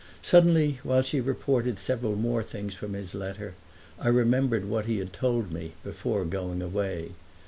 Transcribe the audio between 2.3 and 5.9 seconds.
things from his letter, I remembered what he had told me